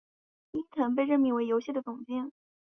[0.53, 2.31] 伊藤被任命为游戏的总监。